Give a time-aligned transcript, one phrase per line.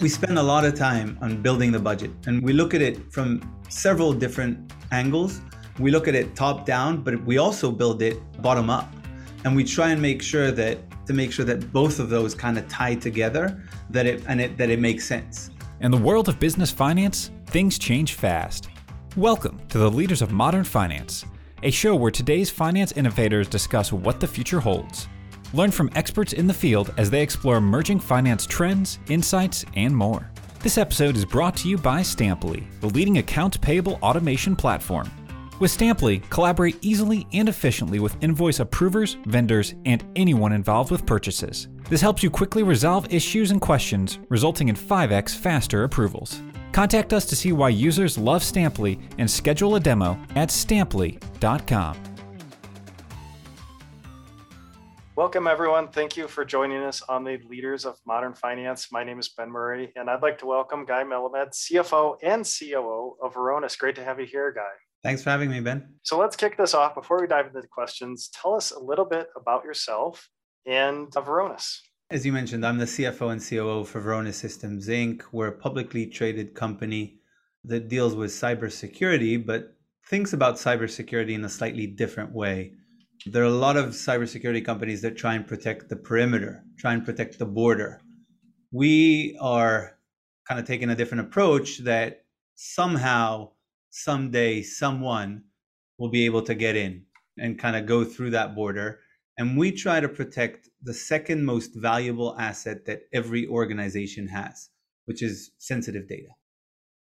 [0.00, 3.12] We spend a lot of time on building the budget, and we look at it
[3.12, 5.42] from several different angles.
[5.78, 8.90] We look at it top down, but we also build it bottom up.
[9.44, 12.56] And we try and make sure that to make sure that both of those kind
[12.56, 15.50] of tie together, that it and it that it makes sense.
[15.82, 18.70] In the world of business finance, things change fast.
[19.18, 21.26] Welcome to the Leaders of Modern Finance,
[21.62, 25.08] a show where today's finance innovators discuss what the future holds.
[25.52, 30.30] Learn from experts in the field as they explore emerging finance trends, insights, and more.
[30.62, 35.10] This episode is brought to you by Stampli, the leading accounts payable automation platform.
[35.58, 41.68] With Stampli, collaborate easily and efficiently with invoice approvers, vendors, and anyone involved with purchases.
[41.88, 46.40] This helps you quickly resolve issues and questions, resulting in 5x faster approvals.
[46.72, 52.09] Contact us to see why users love Stampli and schedule a demo at stampli.com.
[55.20, 55.88] Welcome, everyone.
[55.88, 58.90] Thank you for joining us on the Leaders of Modern Finance.
[58.90, 63.18] My name is Ben Murray, and I'd like to welcome Guy Melamed, CFO and COO
[63.22, 63.78] of Varonis.
[63.78, 64.72] Great to have you here, Guy.
[65.02, 65.86] Thanks for having me, Ben.
[66.04, 66.94] So let's kick this off.
[66.94, 70.26] Before we dive into the questions, tell us a little bit about yourself
[70.64, 71.80] and uh, Varonis.
[72.08, 75.24] As you mentioned, I'm the CFO and COO for Varonis Systems Inc.
[75.32, 77.18] We're a publicly traded company
[77.64, 82.72] that deals with cybersecurity, but thinks about cybersecurity in a slightly different way.
[83.26, 87.04] There are a lot of cybersecurity companies that try and protect the perimeter, try and
[87.04, 88.00] protect the border.
[88.72, 89.98] We are
[90.48, 93.50] kind of taking a different approach that somehow,
[93.90, 95.44] someday, someone
[95.98, 97.04] will be able to get in
[97.36, 99.00] and kind of go through that border.
[99.36, 104.70] And we try to protect the second most valuable asset that every organization has,
[105.04, 106.28] which is sensitive data.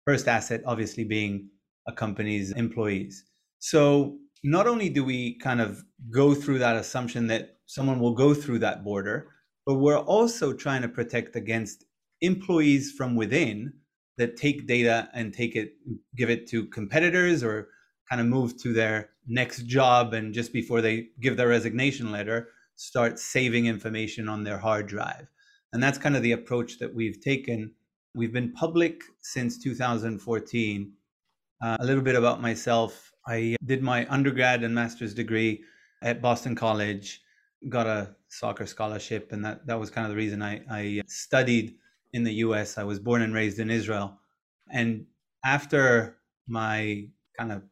[0.06, 1.49] First asset, obviously, being
[1.89, 3.25] a company's employees.
[3.59, 8.34] So not only do we kind of go through that assumption that someone will go
[8.34, 9.31] through that border,
[9.64, 11.87] but we're also trying to protect against
[12.20, 13.72] employees from within
[14.19, 15.72] that take data and take it,
[16.15, 17.69] give it to competitors or
[18.09, 20.12] kind of move to their next job.
[20.12, 25.26] And just before they give their resignation letter, start saving information on their hard drive.
[25.72, 27.72] And that's kind of the approach that we've taken.
[28.15, 30.93] We've been public since 2014.
[31.65, 33.13] Uh, a little bit about myself.
[33.27, 35.65] I did my undergrad and master's degree
[36.03, 37.23] at Boston College,
[37.69, 41.77] got a soccer scholarship, and that, that was kind of the reason I, I studied
[42.12, 42.79] in the US.
[42.79, 44.19] I was born and raised in Israel.
[44.71, 45.07] And
[45.45, 47.07] after my
[47.39, 47.62] kind of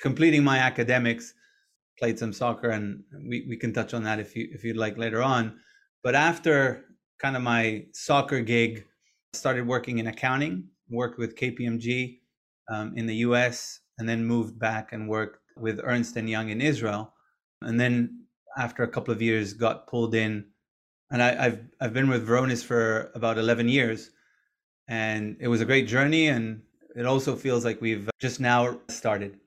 [0.00, 1.34] completing my academics,
[1.98, 4.98] played some soccer, and we, we can touch on that if you if you'd like
[4.98, 5.58] later on.
[6.02, 6.84] But after
[7.18, 8.84] kind of my soccer gig,
[9.32, 12.18] started working in accounting, worked with KPMG
[12.70, 16.60] um, in the US, and then moved back and worked with Ernst and Young in
[16.60, 17.14] Israel.
[17.62, 18.24] And then
[18.58, 20.44] after a couple of years, got pulled in,
[21.10, 24.10] and I, have I've been with Varonis for about eleven years,
[24.88, 26.62] and it was a great journey, and
[26.96, 29.38] it also feels like we've just now started.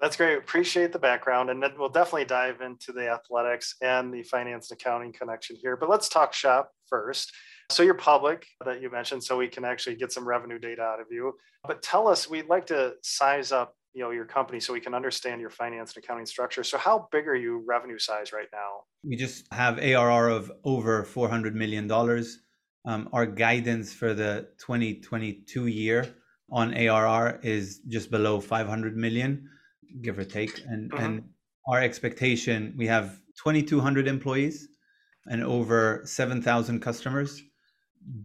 [0.00, 0.36] That's great.
[0.36, 1.48] Appreciate the background.
[1.48, 5.76] And then we'll definitely dive into the athletics and the finance and accounting connection here.
[5.76, 7.32] But let's talk shop first.
[7.70, 11.00] So you're public that you mentioned, so we can actually get some revenue data out
[11.00, 11.34] of you.
[11.66, 14.94] But tell us, we'd like to size up you know your company so we can
[14.94, 18.82] understand your finance and accounting structure so how big are you revenue size right now
[19.02, 22.40] we just have arr of over 400 million dollars
[22.84, 26.14] um, our guidance for the 2022 year
[26.52, 29.48] on arr is just below 500 million
[30.02, 30.60] give or take.
[30.66, 31.04] And mm-hmm.
[31.04, 31.24] and
[31.68, 34.68] our expectation, we have 2,200 employees
[35.26, 37.42] and over 7,000 customers,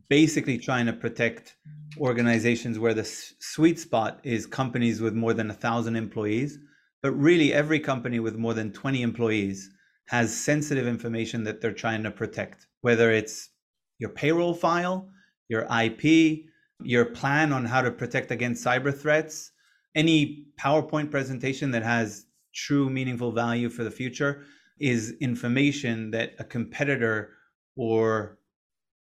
[0.10, 1.56] basically trying to protect
[1.98, 6.60] organizations where the sweet spot is companies with more than a thousand employees.
[7.02, 9.70] But really, every company with more than 20 employees
[10.08, 13.50] has sensitive information that they're trying to protect, whether it's
[13.98, 15.10] your payroll file,
[15.50, 16.46] your IP,
[16.84, 19.52] your plan on how to protect against cyber threats,
[19.96, 24.44] any PowerPoint presentation that has true meaningful value for the future
[24.80, 27.32] is information that a competitor
[27.76, 28.38] or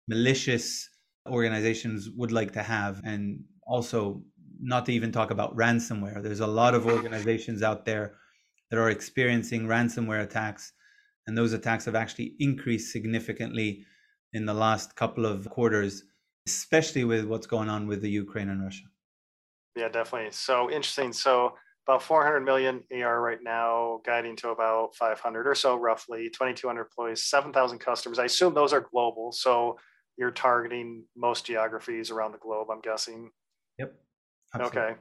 [0.08, 0.90] malicious
[1.30, 4.22] organizations would like to have and also
[4.60, 8.16] not to even talk about ransomware there's a lot of organizations out there
[8.70, 10.74] that are experiencing ransomware attacks
[11.28, 13.86] and those attacks have actually increased significantly
[14.34, 16.04] in the last couple of quarters
[16.48, 18.86] especially with what's going on with the Ukraine and Russia
[19.76, 20.32] yeah, definitely.
[20.32, 21.14] So interesting.
[21.14, 21.54] So
[21.88, 27.24] about 400 million AR right now, guiding to about 500 or so, roughly 2,200 employees,
[27.24, 28.20] 7,000 customers.
[28.20, 29.32] I assume those are global.
[29.32, 29.78] So
[30.22, 33.32] you're targeting most geographies around the globe, I'm guessing.
[33.80, 33.96] Yep.
[34.54, 34.80] Absolutely.
[34.80, 34.96] Okay.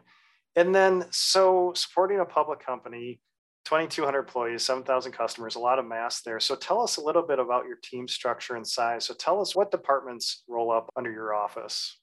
[0.56, 3.20] And then, so supporting a public company,
[3.66, 6.40] 2,200 employees, 7,000 customers, a lot of mass there.
[6.40, 9.04] So tell us a little bit about your team structure and size.
[9.04, 11.98] So tell us what departments roll up under your office.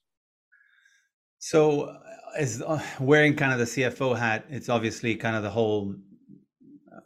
[1.40, 1.96] So,
[2.36, 5.96] as uh, wearing kind of the CFO hat, it's obviously kind of the whole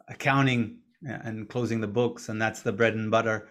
[0.07, 3.47] accounting and closing the books, and that's the bread and butter,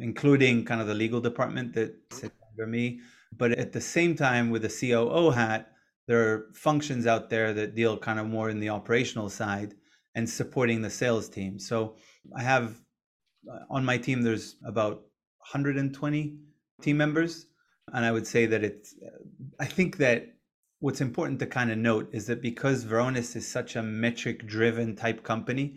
[0.00, 2.16] including kind of the legal department that mm-hmm.
[2.16, 3.00] sits under me.
[3.36, 5.72] But at the same time, with the COO hat,
[6.06, 9.74] there are functions out there that deal kind of more in the operational side
[10.14, 11.58] and supporting the sales team.
[11.58, 11.96] So
[12.36, 12.80] I have
[13.50, 15.02] uh, on my team, there's about
[15.38, 16.36] 120
[16.82, 17.46] team members.
[17.92, 19.18] And I would say that it's, uh,
[19.60, 20.34] I think that
[20.80, 24.96] what's important to kind of note is that because Varonis is such a metric driven
[24.96, 25.76] type company,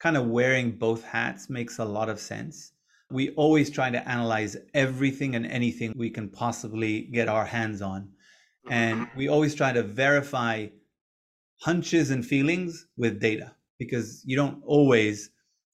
[0.00, 2.72] kind of wearing both hats makes a lot of sense.
[3.10, 8.10] We always try to analyze everything and anything we can possibly get our hands on.
[8.68, 9.18] And mm-hmm.
[9.18, 10.68] we always try to verify
[11.60, 15.30] hunches and feelings with data because you don't always,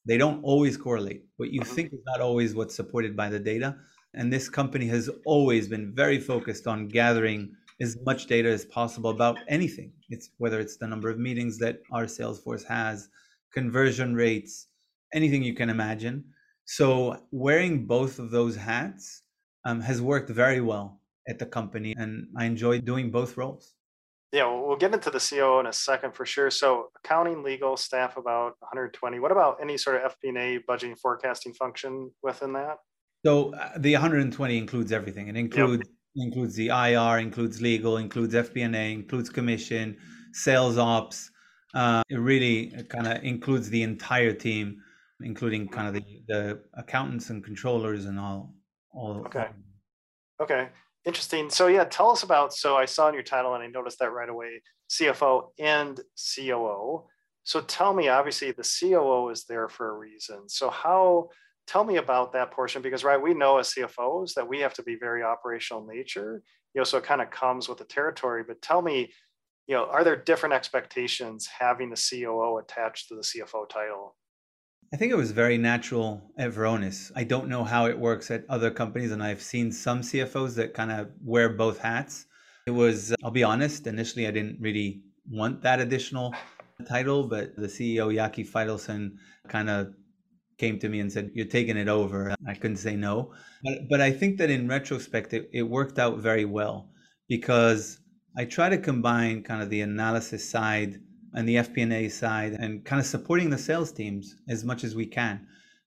[0.06, 1.24] they don't always correlate.
[1.36, 1.74] What you mm-hmm.
[1.74, 3.76] think is not always what's supported by the data.
[4.14, 9.10] And this company has always been very focused on gathering as much data as possible
[9.10, 9.92] about anything.
[10.08, 13.10] It's whether it's the number of meetings that our sales force has,
[13.52, 14.68] conversion rates,
[15.12, 16.24] anything you can imagine.
[16.66, 19.22] So wearing both of those hats
[19.64, 23.74] um, has worked very well at the company, and I enjoy doing both roles.
[24.32, 26.50] Yeah, well, we'll get into the COO in a second for sure.
[26.50, 29.20] So accounting, legal staff about 120.
[29.20, 32.78] What about any sort of FP&A budgeting forecasting function within that?
[33.24, 35.28] So uh, the 120 includes everything.
[35.28, 36.26] It includes yep.
[36.26, 39.96] includes the IR, includes legal, includes FP&A, includes commission,
[40.32, 41.30] sales ops.
[41.74, 44.82] Uh, it really kind of includes the entire team,
[45.20, 45.74] including mm-hmm.
[45.74, 48.54] kind of the, the accountants and controllers and all.
[48.90, 49.48] all okay.
[50.40, 50.68] Okay.
[51.04, 51.48] Interesting.
[51.50, 52.52] So yeah, tell us about.
[52.52, 54.60] So I saw in your title, and I noticed that right away,
[54.90, 56.00] CFO and
[56.36, 57.04] COO.
[57.44, 60.48] So tell me, obviously, the COO is there for a reason.
[60.48, 61.30] So how?
[61.68, 64.84] Tell me about that portion because right, we know as CFOs that we have to
[64.84, 66.42] be very operational nature.
[66.74, 68.44] You know, so it kind of comes with the territory.
[68.46, 69.12] But tell me,
[69.66, 74.16] you know, are there different expectations having the COO attached to the CFO title?
[74.92, 77.10] I think it was very natural at Varonis.
[77.16, 80.74] I don't know how it works at other companies, and I've seen some CFOs that
[80.74, 82.26] kind of wear both hats.
[82.66, 86.34] It was, uh, I'll be honest, initially I didn't really want that additional
[86.88, 89.16] title, but the CEO, Yaki Faitelson,
[89.48, 89.92] kind of
[90.56, 92.34] came to me and said, You're taking it over.
[92.46, 93.32] I couldn't say no.
[93.64, 96.90] But, but I think that in retrospect, it, it worked out very well
[97.28, 97.98] because
[98.38, 101.00] I try to combine kind of the analysis side
[101.34, 105.06] and the FP&A side and kind of supporting the sales teams as much as we
[105.06, 105.46] can.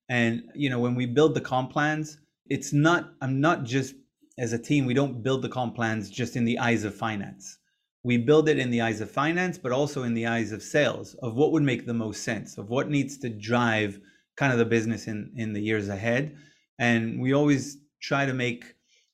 [0.10, 2.18] And you know, when we build the comp plans,
[2.50, 3.96] it's not I'm not just
[4.40, 7.58] as a team, we don't build the comp plans just in the eyes of finance.
[8.04, 11.16] We build it in the eyes of finance, but also in the eyes of sales,
[11.16, 14.00] of what would make the most sense, of what needs to drive
[14.38, 16.38] kind of the business in, in the years ahead.
[16.80, 18.64] And we always try to make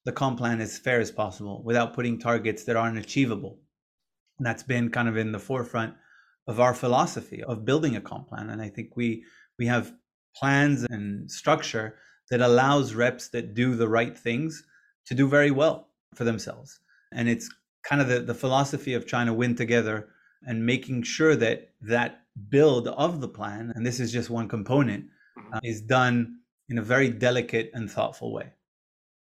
[0.06, 3.60] the comp plan as fair as possible without putting targets that aren't achievable.
[4.38, 5.96] And that's been kind of in the forefront
[6.48, 8.50] of our philosophy of building a comp plan.
[8.50, 9.26] And I think we
[9.58, 9.94] we have
[10.36, 11.96] plans and structure
[12.30, 14.64] that allows reps that do the right things
[15.06, 16.80] to do very well for themselves.
[17.14, 17.50] And it's
[17.84, 20.10] kind of the, the philosophy of trying to win together
[20.44, 25.06] and making sure that that build of the plan, and this is just one component,
[25.06, 25.54] mm-hmm.
[25.54, 26.40] uh, is done
[26.70, 28.52] in a very delicate and thoughtful way.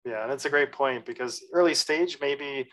[0.06, 2.68] Yeah, and it's a great point because early stage, maybe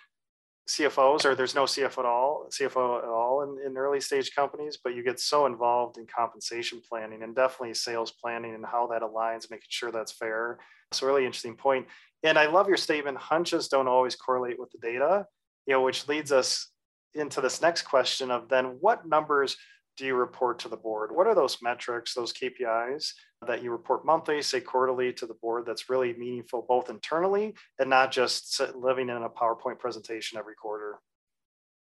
[0.69, 4.79] CFOs or there's no CFO at all, CFO at all in, in early stage companies,
[4.83, 9.03] but you get so involved in compensation planning and definitely sales planning and how that
[9.03, 10.59] aligns, making sure that's fair.
[10.93, 11.87] So really interesting point.
[12.23, 15.27] And I love your statement, hunches don't always correlate with the data,
[15.67, 16.69] you know, which leads us
[17.15, 19.57] into this next question of then what numbers
[19.97, 21.11] do you report to the board?
[21.13, 23.13] What are those metrics, those KPIs
[23.47, 27.91] that you report monthly, say quarterly to the board that's really meaningful both internally and
[27.91, 31.01] not just living in a PowerPoint presentation every quarter?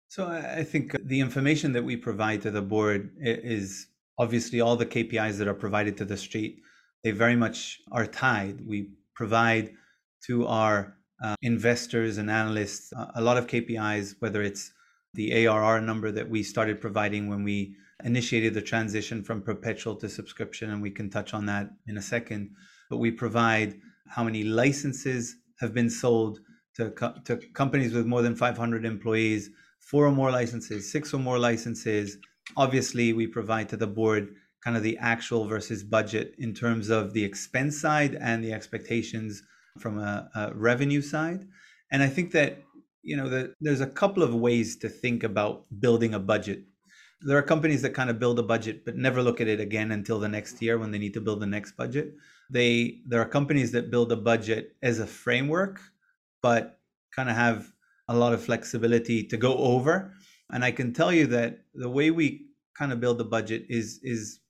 [0.08, 3.88] So I think the information that we provide to the board is
[4.18, 6.62] obviously all the KPIs that are provided to the street.
[7.04, 8.66] They very much are tied.
[8.66, 9.74] We provide
[10.28, 14.72] to our uh, investors and analysts a lot of KPIs, whether it's
[15.14, 20.10] the ARR number that we started providing when we initiated the transition from perpetual to
[20.10, 22.52] subscription, and we can touch on that in a second.
[22.90, 26.40] But we provide how many licenses have been sold
[26.75, 29.50] to, co- to companies with more than 500 employees,
[29.80, 32.18] four or more licenses, six or more licenses.
[32.58, 37.14] Obviously, we provide to the board kind of the actual versus budget in terms of
[37.14, 39.44] the expense side and the expectations
[39.80, 41.48] from a, a revenue side.
[41.92, 42.64] And I think that
[43.04, 46.64] you know the, there's a couple of ways to think about building a budget
[47.27, 49.91] there are companies that kind of build a budget but never look at it again
[49.91, 52.13] until the next year when they need to build the next budget
[52.50, 55.82] they there are companies that build a budget as a framework
[56.41, 56.79] but
[57.15, 57.72] kind of have
[58.08, 60.13] a lot of flexibility to go over.
[60.51, 64.00] And I can tell you that the way we kind of build the budget is
[64.03, 64.41] is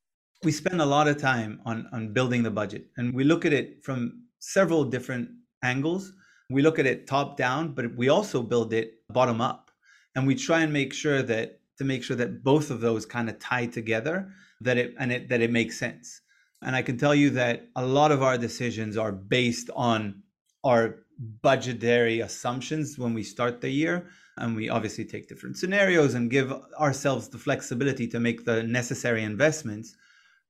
[0.43, 3.53] we spend a lot of time on on building the budget and we look at
[3.53, 5.29] it from several different
[5.63, 6.11] angles.
[6.49, 9.71] We look at it top down, but we also build it bottom up.
[10.15, 13.29] And we try and make sure that to make sure that both of those kind
[13.29, 14.29] of tie together
[14.61, 16.21] that it and it that it makes sense.
[16.61, 20.23] And I can tell you that a lot of our decisions are based on
[20.63, 21.05] our
[21.41, 24.07] budgetary assumptions when we start the year.
[24.37, 29.23] And we obviously take different scenarios and give ourselves the flexibility to make the necessary
[29.23, 29.95] investments.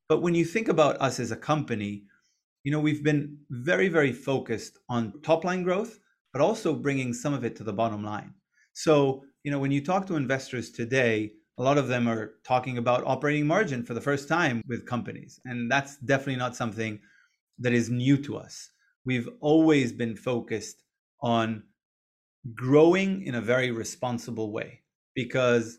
[0.07, 2.03] But when you think about us as a company,
[2.63, 5.99] you know, we've been very, very focused on top line growth,
[6.33, 8.33] but also bringing some of it to the bottom line.
[8.73, 12.79] So, you know, when you talk to investors today, a lot of them are talking
[12.79, 15.39] about operating margin for the first time with companies.
[15.45, 16.99] And that's definitely not something
[17.59, 18.71] that is new to us.
[19.05, 20.81] We've always been focused
[21.21, 21.61] on
[22.55, 24.81] growing in a very responsible way
[25.13, 25.77] because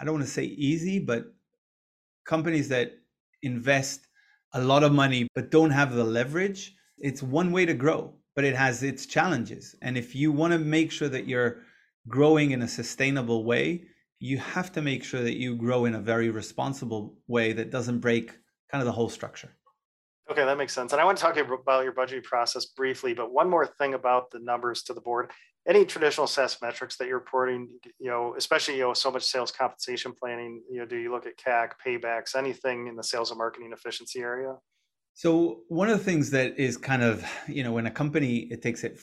[0.00, 1.24] I don't want to say easy, but
[2.24, 2.92] companies that
[3.42, 4.06] invest
[4.54, 8.46] a lot of money but don't have the leverage, it's one way to grow, but
[8.46, 9.74] it has its challenges.
[9.82, 11.64] And if you want to make sure that you're
[12.08, 13.84] growing in a sustainable way,
[14.18, 18.00] you have to make sure that you grow in a very responsible way that doesn't
[18.00, 18.32] break
[18.70, 19.56] kind of the whole structure.
[20.30, 20.92] Okay, that makes sense.
[20.92, 24.30] And I want to talk about your budgeting process briefly, but one more thing about
[24.30, 25.32] the numbers to the board.
[25.66, 29.50] Any traditional SaaS metrics that you're reporting, you know, especially you know so much sales
[29.50, 33.38] compensation planning, you know, do you look at CAC, paybacks, anything in the sales and
[33.38, 34.54] marketing efficiency area?
[35.14, 38.62] So one of the things that is kind of, you know, when a company it
[38.62, 39.00] takes it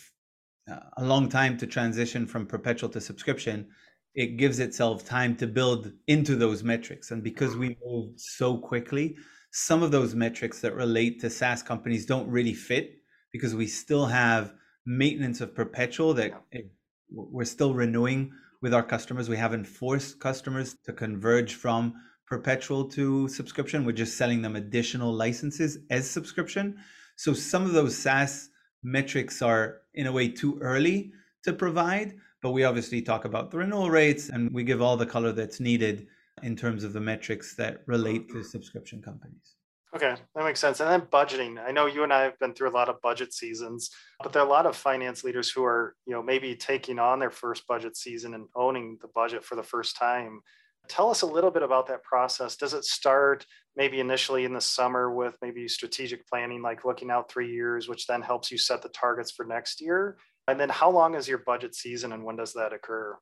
[0.67, 3.67] a long time to transition from perpetual to subscription,
[4.15, 7.12] it gives itself time to build into those metrics.
[7.12, 9.15] And because we moved so quickly,
[9.51, 12.95] some of those metrics that relate to SaaS companies don't really fit
[13.31, 14.53] because we still have
[14.86, 16.71] maintenance of perpetual that it,
[17.09, 18.31] we're still renewing
[18.62, 19.29] with our customers.
[19.29, 21.93] We haven't forced customers to converge from
[22.25, 23.86] perpetual to subscription.
[23.86, 26.77] We're just selling them additional licenses as subscription.
[27.15, 28.50] So some of those SaaS
[28.84, 31.12] metrics are in a way too early
[31.43, 35.05] to provide, but we obviously talk about the renewal rates and we give all the
[35.05, 36.07] color that's needed
[36.43, 39.55] in terms of the metrics that relate to subscription companies.
[39.96, 40.79] Okay, that makes sense.
[40.79, 41.60] And then budgeting.
[41.65, 43.89] I know you and I have been through a lot of budget seasons,
[44.22, 47.19] but there are a lot of finance leaders who are, you know, maybe taking on
[47.19, 50.41] their first budget season and owning the budget for the first time.
[50.89, 52.57] Tell us a little bit about that process.
[52.57, 53.46] Does it start
[53.77, 58.07] maybe initially in the summer with maybe strategic planning, like looking out three years, which
[58.07, 60.17] then helps you set the targets for next year?
[60.48, 63.17] And then how long is your budget season and when does that occur?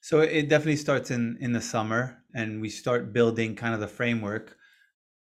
[0.00, 3.88] So it definitely starts in in the summer, and we start building kind of the
[3.88, 4.54] framework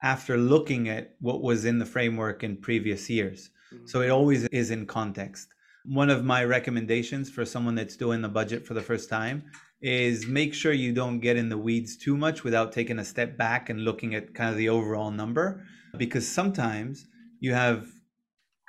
[0.03, 3.51] after looking at what was in the framework in previous years.
[3.75, 3.87] Mm-hmm.
[3.87, 5.49] So it always is in context.
[5.85, 9.45] One of my recommendations for someone that's doing the budget for the first time
[9.83, 13.37] is make sure you don't get in the weeds too much without taking a step
[13.37, 15.65] back and looking at kind of the overall number.
[15.97, 17.07] Because sometimes
[17.41, 17.87] you have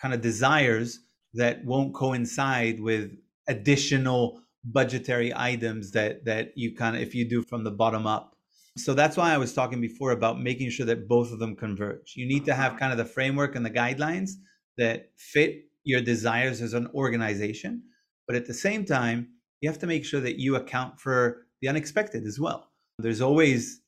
[0.01, 1.00] kind of desires
[1.34, 3.12] that won't coincide with
[3.48, 8.36] additional budgetary items that that you kind of if you do from the bottom up.
[8.77, 12.13] So that's why i was talking before about making sure that both of them converge.
[12.15, 14.32] You need to have kind of the framework and the guidelines
[14.77, 17.84] that fit your desires as an organization
[18.27, 19.27] but at the same time
[19.62, 23.82] you have to make sure that you account for the unexpected as well there's always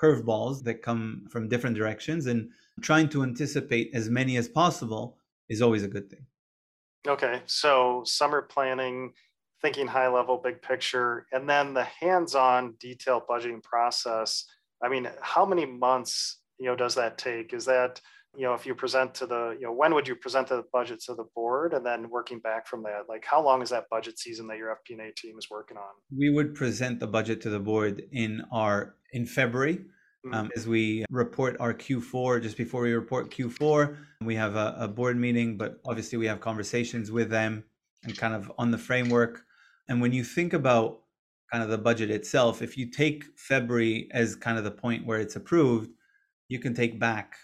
[0.00, 2.48] curveballs that come from different directions and
[2.80, 5.18] trying to anticipate as many as possible
[5.48, 6.24] is always a good thing
[7.06, 9.12] okay so summer planning
[9.62, 14.44] thinking high level, big picture, and then the hands-on detailed budgeting process.
[14.82, 17.52] I mean, how many months, you know, does that take?
[17.52, 18.00] Is that,
[18.36, 21.00] you know, if you present to the, you know, when would you present the budget
[21.00, 23.04] to the board and then working back from that?
[23.08, 25.94] Like how long is that budget season that your FP&A team is working on?
[26.16, 29.76] We would present the budget to the board in our in February.
[30.26, 30.34] Mm-hmm.
[30.34, 34.88] Um, as we report our Q4, just before we report Q4, we have a, a
[34.88, 37.64] board meeting, but obviously we have conversations with them
[38.04, 39.46] and kind of on the framework
[39.88, 41.00] and when you think about
[41.50, 45.20] kind of the budget itself, if you take February as kind of the point where
[45.20, 45.90] it's approved,
[46.48, 47.36] you can take back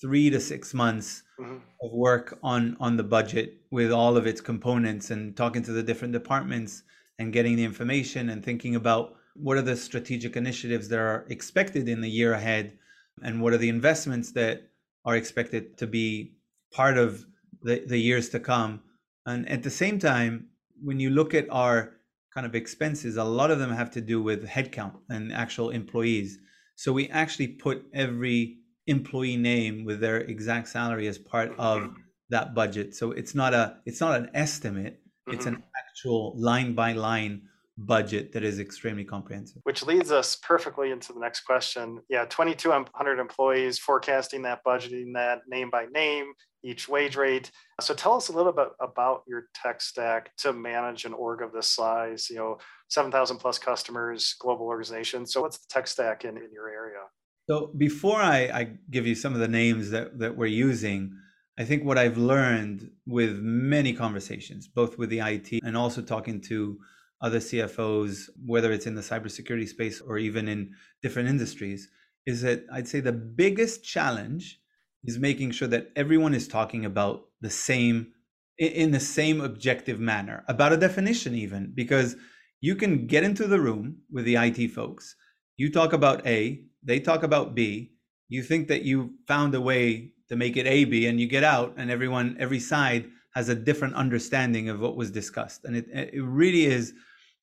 [0.00, 1.56] three to six months mm-hmm.
[1.82, 5.82] of work on on the budget with all of its components and talking to the
[5.82, 6.82] different departments
[7.18, 11.88] and getting the information and thinking about what are the strategic initiatives that are expected
[11.88, 12.78] in the year ahead
[13.22, 14.68] and what are the investments that
[15.04, 16.34] are expected to be
[16.72, 17.24] part of
[17.62, 18.80] the, the years to come
[19.26, 20.48] and at the same time
[20.82, 21.96] when you look at our
[22.36, 26.38] kind of expenses, a lot of them have to do with headcount and actual employees.
[26.74, 31.94] So we actually put every employee name with their exact salary as part of
[32.30, 32.94] that budget.
[32.94, 35.00] So it's not a it's not an estimate.
[35.28, 35.34] Mm-hmm.
[35.34, 37.42] It's an actual line by line
[37.78, 39.60] budget that is extremely comprehensive.
[39.64, 42.00] Which leads us perfectly into the next question.
[42.08, 47.50] Yeah, 2,200 employees, forecasting that, budgeting that, name by name, each wage rate.
[47.80, 51.52] So tell us a little bit about your tech stack to manage an org of
[51.52, 55.26] this size, you know, 7,000 plus customers, global organization.
[55.26, 57.00] So what's the tech stack in, in your area?
[57.48, 61.16] So before I, I give you some of the names that, that we're using,
[61.58, 66.40] I think what I've learned with many conversations, both with the IT and also talking
[66.42, 66.78] to
[67.22, 70.72] other CFOs, whether it's in the cybersecurity space or even in
[71.02, 71.88] different industries,
[72.26, 74.60] is that I'd say the biggest challenge
[75.04, 78.12] is making sure that everyone is talking about the same
[78.58, 82.16] in the same objective manner about a definition even because
[82.62, 85.14] you can get into the room with the IT folks
[85.58, 87.92] you talk about A they talk about B
[88.28, 91.44] you think that you found a way to make it A B and you get
[91.44, 95.86] out and everyone every side has a different understanding of what was discussed and it
[95.92, 96.94] it really is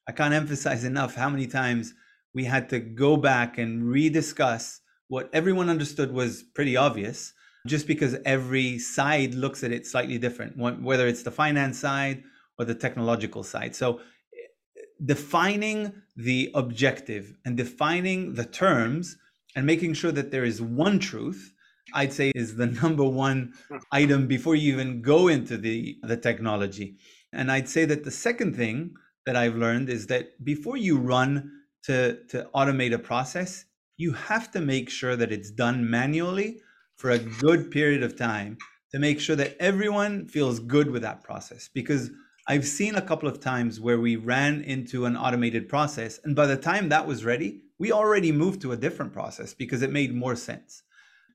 [0.08, 1.94] I can't emphasize enough how many times
[2.34, 7.34] we had to go back and rediscuss what everyone understood was pretty obvious,
[7.68, 12.24] just because every side looks at it slightly different, whether it's the finance side
[12.58, 13.76] or the technological side.
[13.76, 19.18] So eh, defining the objective and defining the terms
[19.56, 21.54] and making sure that there is one truth
[21.94, 23.54] i'd say is the number one
[23.92, 26.96] item before you even go into the the technology
[27.32, 28.94] and i'd say that the second thing
[29.26, 31.52] that I've learned is that before you run
[31.84, 33.66] to, to automate a process,
[33.98, 36.60] you have to make sure that it's done manually
[36.96, 38.58] for a good period of time
[38.92, 41.70] to make sure that everyone feels good with that process.
[41.74, 42.12] Because
[42.48, 46.46] I've seen a couple of times where we ran into an automated process, and by
[46.46, 50.14] the time that was ready, we already moved to a different process because it made
[50.14, 50.84] more sense.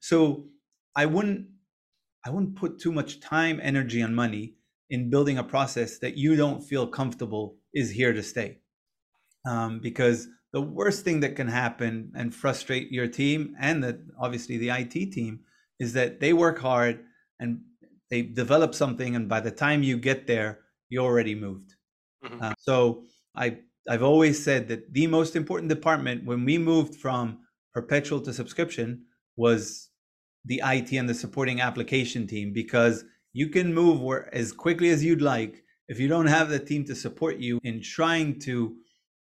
[0.00, 0.46] So
[0.96, 1.46] I wouldn't
[2.26, 4.54] I wouldn't put too much time, energy, and money
[4.90, 8.58] in building a process that you don't feel comfortable is here to stay.
[9.46, 14.56] Um, because the worst thing that can happen and frustrate your team and the, obviously
[14.56, 15.40] the IT team
[15.78, 17.04] is that they work hard
[17.38, 17.60] and
[18.10, 21.74] they develop something, and by the time you get there, you already moved.
[22.24, 22.42] Mm-hmm.
[22.42, 23.04] Uh, so
[23.36, 27.38] I I've always said that the most important department when we moved from
[27.72, 29.04] perpetual to subscription
[29.36, 29.88] was
[30.44, 35.04] the IT and the supporting application team because you can move where, as quickly as
[35.04, 38.76] you'd like if you don't have the team to support you in trying to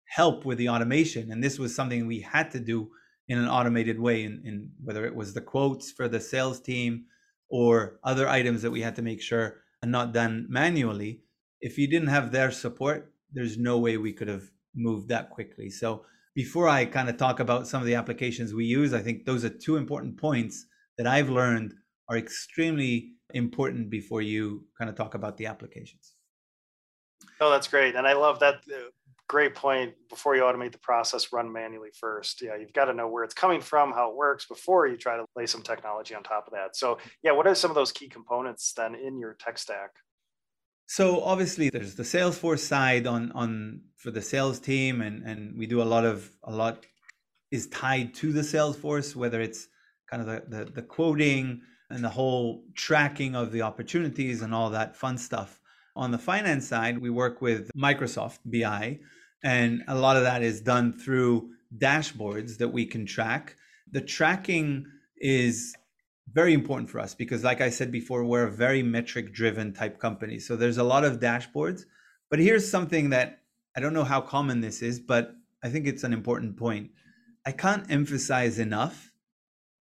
[0.06, 1.32] help with the automation.
[1.32, 2.90] And this was something we had to do
[3.30, 7.06] in an automated way in, in whether it was the quotes for the sales team
[7.50, 11.22] or other items that we had to make sure are not done manually.
[11.62, 15.70] If you didn't have their support there's no way we could have moved that quickly
[15.70, 19.26] so before i kind of talk about some of the applications we use i think
[19.26, 20.66] those are two important points
[20.98, 21.74] that i've learned
[22.10, 26.14] are extremely important before you kind of talk about the applications.
[27.42, 27.96] Oh, that's great.
[27.96, 28.56] And I love that.
[28.56, 28.90] Uh,
[29.28, 29.94] great point.
[30.10, 32.42] Before you automate the process, run manually first.
[32.42, 35.18] Yeah, you've got to know where it's coming from, how it works before you try
[35.18, 36.76] to lay some technology on top of that.
[36.76, 39.92] So, yeah, what are some of those key components then in your tech stack?
[40.88, 45.68] So obviously there's the Salesforce side on on for the sales team and and we
[45.68, 46.86] do a lot of a lot
[47.52, 49.68] is tied to the Salesforce whether it's
[50.10, 54.70] kind of the the, the quoting and the whole tracking of the opportunities and all
[54.70, 55.60] that fun stuff.
[55.96, 59.00] On the finance side, we work with Microsoft BI,
[59.44, 63.56] and a lot of that is done through dashboards that we can track.
[63.92, 64.86] The tracking
[65.18, 65.76] is
[66.32, 70.00] very important for us because, like I said before, we're a very metric driven type
[70.00, 70.40] company.
[70.40, 71.84] So there's a lot of dashboards.
[72.30, 73.40] But here's something that
[73.76, 76.92] I don't know how common this is, but I think it's an important point.
[77.46, 79.12] I can't emphasize enough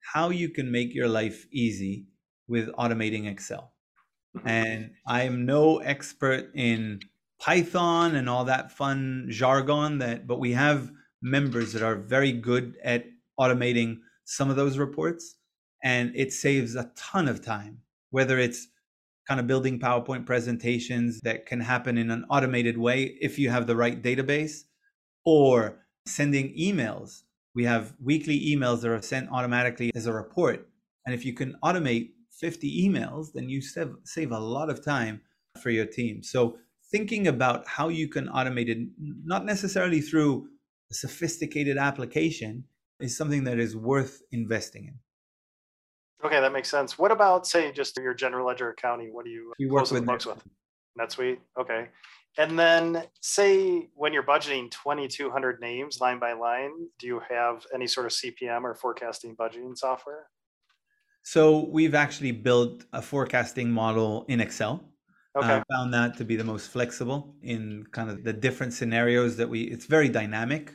[0.00, 2.06] how you can make your life easy
[2.46, 3.72] with automating Excel.
[4.36, 4.48] Mm-hmm.
[4.48, 7.00] And I'm no expert in
[7.38, 12.76] Python and all that fun jargon that but we have members that are very good
[12.82, 13.04] at
[13.38, 15.36] automating some of those reports
[15.82, 17.78] and it saves a ton of time
[18.10, 18.68] whether it's
[19.28, 23.66] kind of building PowerPoint presentations that can happen in an automated way if you have
[23.66, 24.62] the right database
[25.24, 27.22] or sending emails
[27.56, 30.68] we have weekly emails that are sent automatically as a report.
[31.06, 35.22] And if you can automate 50 emails, then you save, save a lot of time
[35.62, 36.22] for your team.
[36.22, 36.58] So
[36.92, 40.48] thinking about how you can automate it, not necessarily through
[40.90, 42.64] a sophisticated application,
[43.00, 44.98] is something that is worth investing in.
[46.24, 46.98] Okay, that makes sense.
[46.98, 49.12] What about, say, just your general ledger accounting?
[49.12, 50.42] What do you, uh, you work with, books with?
[50.98, 51.38] NetSuite.
[51.58, 51.88] Okay.
[52.38, 57.86] And then, say, when you're budgeting 2,200 names line by line, do you have any
[57.86, 60.26] sort of CPM or forecasting budgeting software?
[61.22, 64.84] So, we've actually built a forecasting model in Excel.
[65.36, 65.56] Okay.
[65.56, 69.48] I found that to be the most flexible in kind of the different scenarios that
[69.48, 70.74] we, it's very dynamic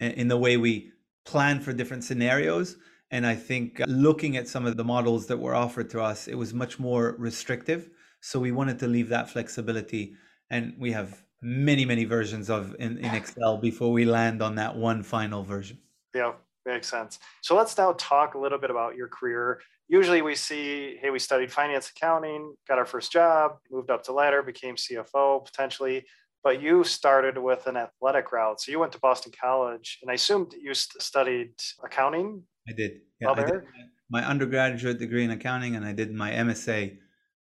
[0.00, 0.90] in the way we
[1.24, 2.76] plan for different scenarios.
[3.10, 6.28] And I think uh, looking at some of the models that were offered to us,
[6.28, 7.90] it was much more restrictive.
[8.20, 10.14] So we wanted to leave that flexibility.
[10.50, 14.76] And we have many, many versions of in, in Excel before we land on that
[14.76, 15.78] one final version.
[16.14, 16.32] Yeah,
[16.66, 17.18] makes sense.
[17.40, 19.60] So let's now talk a little bit about your career.
[19.88, 24.12] Usually we see, hey, we studied finance accounting, got our first job, moved up the
[24.12, 26.04] ladder, became CFO potentially
[26.42, 28.60] but you started with an athletic route.
[28.60, 31.52] So you went to Boston College, and I assumed you studied
[31.84, 32.42] accounting.
[32.70, 33.00] I did.
[33.20, 33.62] Yeah, oh, I did
[34.10, 36.98] my undergraduate degree in accounting, and I did my MSA,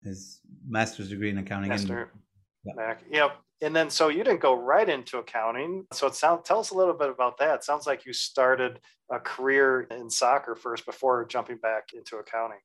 [0.05, 1.71] his master's degree in accounting.
[1.71, 2.11] Master.
[2.65, 2.95] Yeah.
[3.11, 3.37] Yep.
[3.63, 5.87] And then, so you didn't go right into accounting.
[5.93, 6.43] So it sounds.
[6.47, 7.57] Tell us a little bit about that.
[7.57, 8.81] It sounds like you started
[9.11, 12.61] a career in soccer first before jumping back into accounting.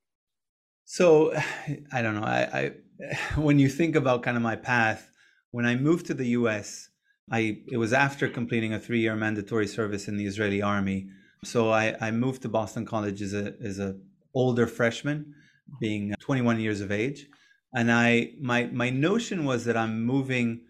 [0.85, 1.33] So,
[1.91, 2.27] I don't know.
[2.27, 5.09] I, I when you think about kind of my path,
[5.51, 6.89] when I moved to the US,
[7.31, 11.07] I it was after completing a three-year mandatory service in the Israeli army.
[11.45, 13.95] So I, I moved to Boston College as a as a
[14.34, 15.34] older freshman,
[15.79, 17.27] being uh, 21 years of age.
[17.73, 20.62] And I my my notion was that I'm moving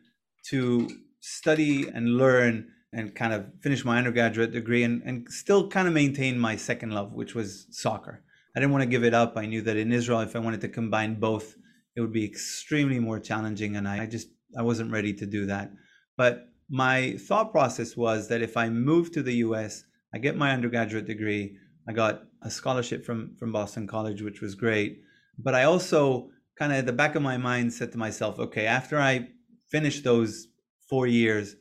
[0.50, 0.90] to
[1.22, 5.94] study and learn and kind of finish my undergraduate degree and, and still kind of
[5.94, 8.24] maintain my second love, which was soccer.
[8.56, 9.34] I didn't want to give it up.
[9.36, 11.56] I knew that in Israel, if I wanted to combine both,
[11.96, 13.76] it would be extremely more challenging.
[13.76, 15.72] And I, I just I wasn't ready to do that.
[16.16, 19.84] But my thought process was that if I moved to the US,
[20.16, 21.58] I get my undergraduate degree,
[21.90, 25.02] I got a scholarship from from Boston College, which was great.
[25.38, 28.66] But I also kind of at the back of my mind said to myself, okay,
[28.66, 29.28] after I
[29.70, 30.48] finish those
[30.90, 31.56] four years,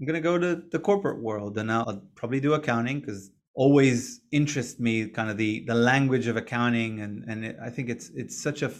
[0.00, 4.80] I'm gonna go to the corporate world and I'll probably do accounting because always interests
[4.80, 8.40] me kind of the the language of accounting and and it, I think it's it's
[8.42, 8.72] such a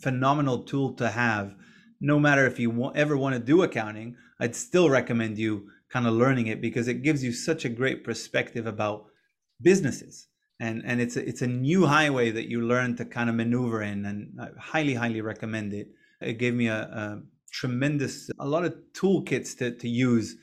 [0.00, 1.54] phenomenal tool to have
[2.00, 6.14] no matter if you ever want to do accounting, I'd still recommend you kind of
[6.14, 9.06] learning it because it gives you such a great perspective about
[9.62, 10.28] businesses.
[10.58, 13.82] And, and it's a, it's a new highway that you learn to kind of maneuver
[13.82, 15.88] in and I highly, highly recommend it.
[16.20, 17.22] It gave me a, a
[17.52, 20.36] tremendous, a lot of toolkits to, to use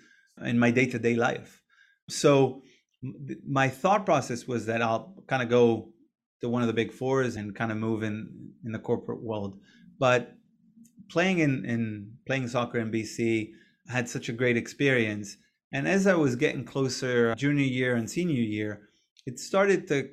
[0.44, 1.62] in my day-to-day life.
[2.10, 2.62] So
[3.48, 5.90] my thought process was that I'll kind of go
[6.42, 9.58] to one of the big fours and kind of move in in the corporate world.
[10.00, 10.36] But
[11.10, 13.52] playing in, in playing soccer in BC,
[13.90, 15.38] I had such a great experience.
[15.72, 18.90] And as I was getting closer, uh, junior year and senior year,
[19.26, 20.10] it started to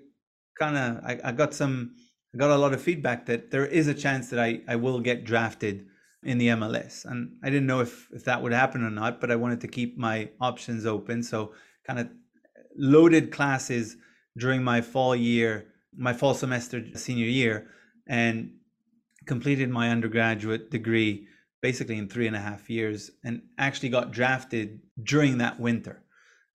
[0.59, 1.94] kind of I, I got some
[2.35, 5.00] I got a lot of feedback that there is a chance that I, I will
[5.00, 5.87] get drafted
[6.22, 7.04] in the MLS.
[7.04, 9.68] And I didn't know if, if that would happen or not, but I wanted to
[9.68, 11.22] keep my options open.
[11.22, 11.54] So
[11.87, 12.09] kind of
[12.76, 13.96] loaded classes
[14.38, 17.68] during my fall year, my fall semester senior year,
[18.06, 18.52] and
[19.26, 21.26] completed my undergraduate degree
[21.61, 26.03] basically in three and a half years and actually got drafted during that winter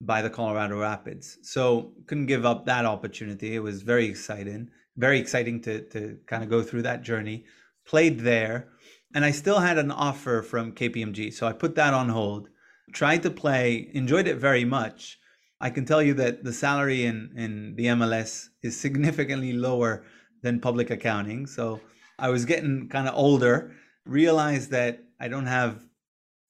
[0.02, 1.38] by the Colorado Rapids.
[1.44, 3.56] So couldn't give up that opportunity.
[3.56, 7.46] It was very exciting, very exciting to, to kind of go through that journey.
[7.88, 8.70] Played there,
[9.13, 11.32] and I still had an offer from KPMG.
[11.32, 12.50] So I put that on hold,
[12.94, 15.20] tried to play, enjoyed it very much.
[15.62, 20.04] I can tell you that the salary in, in the MLS is significantly lower
[20.41, 21.46] than public accounting.
[21.46, 21.80] So
[22.20, 25.84] I was getting kind of older, realized that I don't have,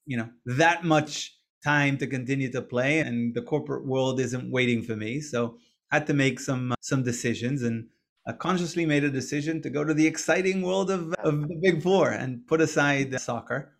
[0.05, 4.83] you know, that much time to continue to play and the corporate world isn't waiting
[4.83, 5.19] for me.
[5.21, 5.57] So
[5.91, 7.87] I had to make some uh, some decisions and
[8.27, 11.83] I consciously made a decision to go to the exciting world of, of the big
[11.83, 13.73] four and put aside soccer.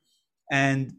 [0.52, 0.94] And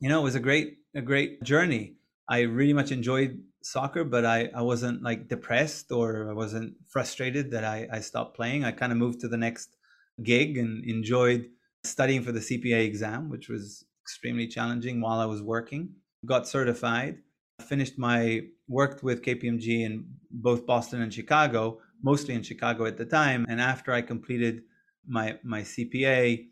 [0.00, 1.96] you know, it was a great a great journey.
[2.28, 7.50] I really much enjoyed soccer, but I, I wasn't like depressed or I wasn't frustrated
[7.52, 8.64] that I, I stopped playing.
[8.64, 9.76] I kind of moved to the next
[10.22, 11.48] gig and enjoyed
[11.84, 15.94] studying for the CPA exam, which was extremely challenging while I was working.
[16.26, 17.18] Got certified,
[17.62, 23.04] finished my worked with KPMG in both Boston and Chicago, mostly in Chicago at the
[23.04, 23.46] time.
[23.48, 24.62] And after I completed
[25.06, 26.46] my my CPA,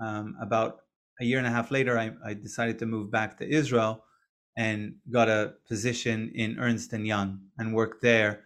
[0.00, 0.78] um, about
[1.20, 4.04] a year and a half later, I, I decided to move back to Israel
[4.56, 8.44] and got a position in Ernst and Young and worked there.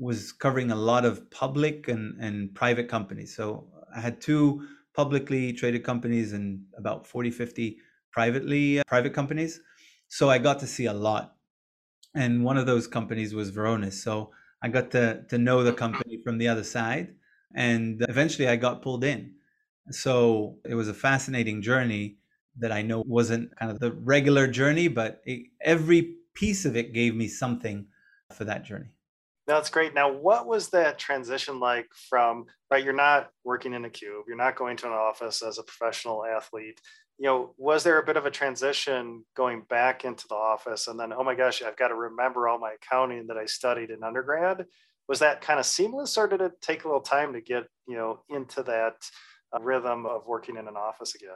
[0.00, 3.34] Was covering a lot of public and, and private companies.
[3.34, 4.68] So I had two
[4.98, 7.78] publicly traded companies and about 40, 50
[8.10, 9.60] privately uh, private companies.
[10.08, 11.36] So I got to see a lot.
[12.16, 13.92] And one of those companies was Varonis.
[13.92, 17.14] So I got to, to know the company from the other side.
[17.54, 19.34] And eventually I got pulled in.
[19.90, 22.18] So it was a fascinating journey
[22.58, 26.92] that I know wasn't kind of the regular journey, but it, every piece of it
[26.92, 27.86] gave me something
[28.32, 28.88] for that journey.
[29.48, 29.94] That's great.
[29.94, 32.84] Now, what was that transition like from, right?
[32.84, 36.22] You're not working in a cube, you're not going to an office as a professional
[36.22, 36.78] athlete.
[37.18, 41.00] You know, was there a bit of a transition going back into the office and
[41.00, 44.04] then, oh my gosh, I've got to remember all my accounting that I studied in
[44.04, 44.66] undergrad?
[45.08, 47.96] Was that kind of seamless or did it take a little time to get, you
[47.96, 48.96] know, into that
[49.56, 51.30] uh, rhythm of working in an office again?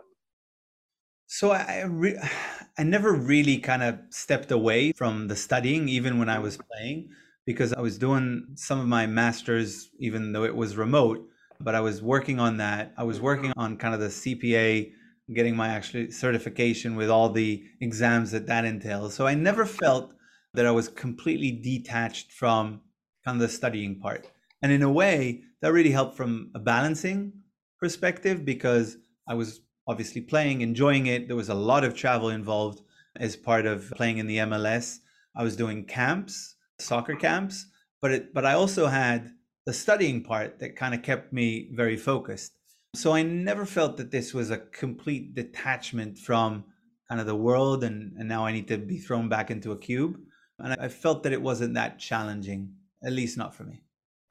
[1.28, 2.20] So I re-
[2.78, 7.08] I never really kind of stepped away from the studying, even when I was playing
[7.44, 11.26] because I was doing some of my masters, even though it was remote,
[11.60, 12.92] but I was working on that.
[12.96, 13.60] I was working mm-hmm.
[13.60, 14.92] on kind of the CPA,
[15.34, 19.14] getting my actual certification with all the exams that that entails.
[19.14, 20.12] So I never felt
[20.54, 22.80] that I was completely detached from
[23.24, 24.28] kind of the studying part.
[24.60, 27.32] And in a way, that really helped from a balancing
[27.80, 31.26] perspective because I was obviously playing, enjoying it.
[31.26, 32.82] There was a lot of travel involved
[33.16, 34.98] as part of playing in the MLS.
[35.34, 37.66] I was doing camps soccer camps,
[38.00, 39.30] but it, but I also had
[39.66, 42.52] the studying part that kind of kept me very focused.
[42.94, 46.64] So I never felt that this was a complete detachment from
[47.08, 49.78] kind of the world and, and now I need to be thrown back into a
[49.78, 50.18] cube.
[50.58, 53.82] And I felt that it wasn't that challenging, at least not for me.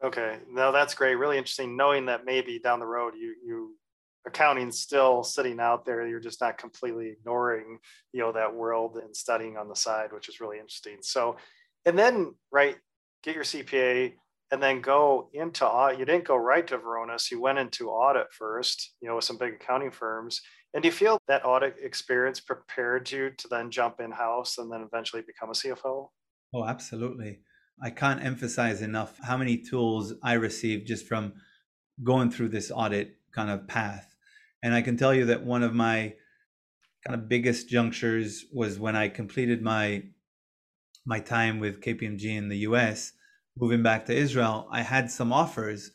[0.04, 0.40] Okay.
[0.50, 1.16] No, that's great.
[1.16, 3.76] Really interesting knowing that maybe down the road you you
[4.26, 6.06] accounting's still sitting out there.
[6.08, 7.80] You're just not completely ignoring,
[8.14, 10.98] you know, that world and studying on the side, which is really interesting.
[11.02, 11.38] So
[11.86, 12.78] and then right
[13.24, 14.14] get your cpa
[14.52, 18.28] and then go into audit you didn't go right to Varonis you went into audit
[18.32, 20.42] first you know with some big accounting firms.
[20.74, 24.72] And do you feel that audit experience prepared you to then jump in house and
[24.72, 26.10] then eventually become a cfo
[26.54, 27.40] oh absolutely.
[27.84, 31.34] I can't emphasize enough how many tools i received just from
[32.04, 34.16] going through this audit kind of path.
[34.64, 36.14] And i can tell you that one of my
[37.06, 40.04] kind of biggest junctures was when i completed my
[41.06, 43.14] my time with KPMG in the US,
[43.58, 45.92] moving back to Israel, I had some offers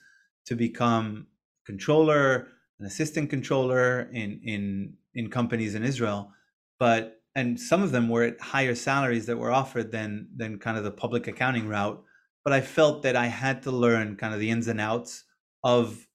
[0.47, 1.27] to become
[1.65, 6.33] controller, an assistant controller in in in companies in Israel,
[6.79, 10.79] but and some of them were at higher salaries that were offered than than kind
[10.79, 12.03] of the public accounting route.
[12.45, 15.25] But I felt that I had to learn kind of the ins and outs
[15.65, 16.07] of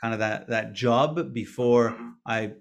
[0.00, 1.96] kind of that that job before.
[2.26, 2.52] I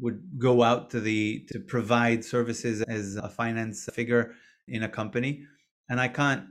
[0.00, 4.34] would go out to the to provide services as a finance figure
[4.70, 5.42] in a company
[5.88, 6.44] and i can't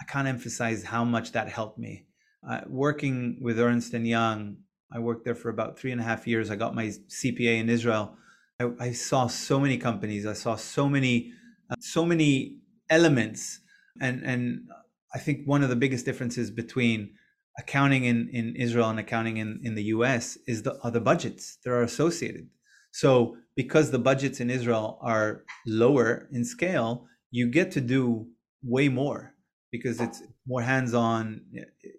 [0.00, 2.06] i can't emphasize how much that helped me.
[2.48, 4.56] Uh, working with ernst and young
[4.92, 6.50] i worked there for about three and a half years.
[6.50, 8.16] I got my cpa in israel.
[8.60, 10.26] I, I saw so many companies.
[10.26, 11.32] I saw so many
[11.70, 12.58] uh, so many
[12.90, 13.60] elements
[14.00, 14.68] and and
[15.14, 17.10] i think one of the biggest differences between
[17.58, 21.58] accounting in, in israel and accounting in, in the us is the are the budgets
[21.64, 22.48] that are associated.
[22.92, 28.28] So because the budgets in israel are lower in scale you get to do
[28.62, 29.34] way more
[29.70, 30.04] because oh.
[30.04, 31.40] it's more hands-on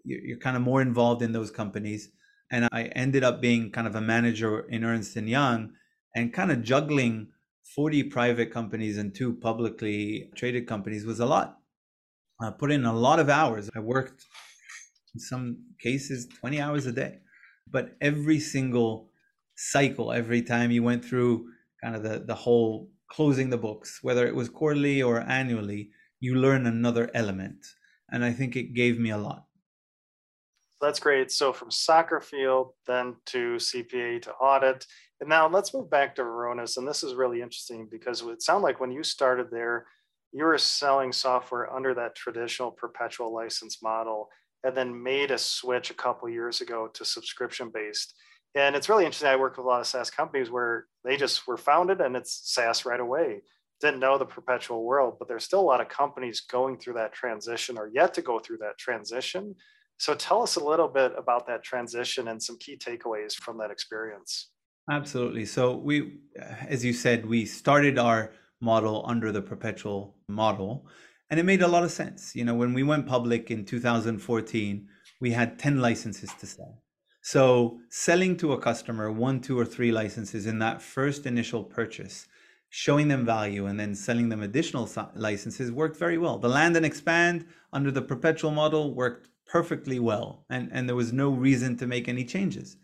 [0.04, 2.10] you're kind of more involved in those companies.
[2.52, 5.74] And i ended up being kind of a manager in ernst & young
[6.16, 7.28] and kind of juggling
[7.76, 11.58] 40 private companies and two publicly traded companies was a lot.
[12.42, 13.70] I put in a lot of hours.
[13.76, 14.26] I worked
[15.14, 17.20] in some cases 20 hours a day.
[17.70, 19.10] But every single
[19.56, 21.50] cycle every time you went through
[21.84, 26.36] kind of the, the whole closing the books, whether it was quarterly or annually, you
[26.36, 27.66] learn another element.
[28.12, 29.46] And I think it gave me a lot.
[30.82, 31.32] That's great.
[31.32, 34.86] So from soccer field, then to CPA to audit.
[35.20, 36.78] And now let's move back to Varonis.
[36.78, 39.86] And this is really interesting because it sounded like when you started there,
[40.32, 44.30] you were selling software under that traditional perpetual license model
[44.64, 48.14] and then made a switch a couple years ago to subscription based.
[48.56, 49.30] And it's really interesting.
[49.30, 52.42] I work with a lot of SaaS companies where they just were founded and it's
[52.52, 53.42] SaaS right away.
[53.80, 57.14] Didn't know the perpetual world, but there's still a lot of companies going through that
[57.14, 59.56] transition or yet to go through that transition.
[59.98, 63.70] So tell us a little bit about that transition and some key takeaways from that
[63.70, 64.50] experience.
[64.90, 65.46] Absolutely.
[65.46, 66.18] So we,
[66.68, 68.32] as you said, we started our
[68.62, 70.88] model under the perpetual model,
[71.30, 72.36] and it made a lot of sense.
[72.36, 74.88] You know, when we went public in 2014,
[75.22, 76.82] we had 10 licenses to sell.
[77.22, 82.28] So selling to a customer one, two, or three licenses in that first initial purchase,
[82.70, 86.38] showing them value, and then selling them additional licenses worked very well.
[86.38, 91.12] The land and expand under the perpetual model worked perfectly well, and, and there was
[91.12, 92.78] no reason to make any changes.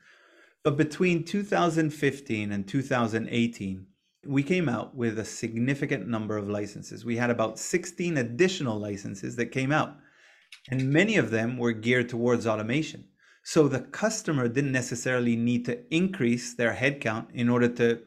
[0.63, 3.85] But between 2015 and 2018,
[4.25, 7.05] we came out with a significant number of licenses.
[7.05, 9.95] We had about 16 additional licenses that came out,
[10.69, 13.05] and many of them were geared towards automation.
[13.47, 18.01] So the customer didn't necessarily need to increase their headcount in order to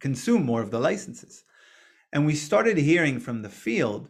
[0.00, 1.44] consume more of the licenses.
[2.10, 4.08] And we started hearing from the field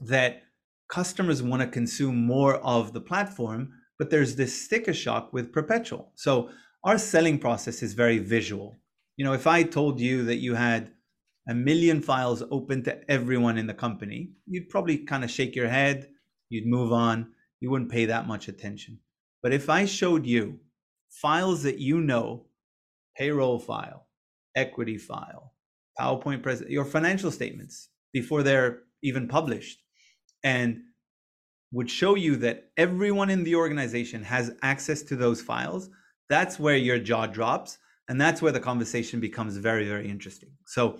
[0.00, 0.42] that
[0.88, 6.10] customers want to consume more of the platform, but there's this sticker shock with perpetual.
[6.16, 6.50] So
[6.82, 8.80] our selling process is very visual.
[9.16, 10.90] You know, if I told you that you had
[11.48, 15.68] a million files open to everyone in the company, you'd probably kind of shake your
[15.68, 16.08] head,
[16.48, 18.98] you'd move on, you wouldn't pay that much attention.
[19.44, 20.58] But if I showed you
[21.10, 22.46] files that you know,
[23.16, 24.08] payroll file,
[24.56, 25.52] equity file,
[26.00, 29.78] PowerPoint present, your financial statements before they're even published,
[30.42, 30.80] and
[31.72, 35.90] would show you that everyone in the organization has access to those files,
[36.30, 37.78] that's where your jaw drops.
[38.08, 40.50] And that's where the conversation becomes very, very interesting.
[40.66, 40.98] So,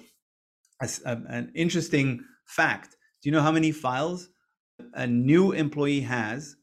[0.80, 4.28] as, um, an interesting fact do you know how many files
[4.92, 6.56] a new employee has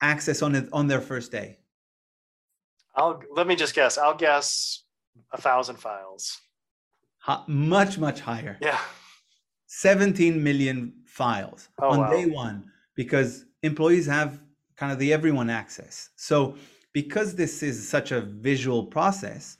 [0.00, 1.58] access on it on their first day?
[2.94, 3.98] I'll let me just guess.
[3.98, 4.82] I'll guess
[5.32, 6.40] a thousand files.
[7.46, 8.58] much, much higher.
[8.60, 8.78] Yeah.
[9.66, 12.10] 17 million files oh, on wow.
[12.10, 12.64] day one
[12.96, 14.40] because employees have
[14.76, 16.10] kind of the everyone access.
[16.16, 16.56] So,
[16.92, 19.58] because this is such a visual process,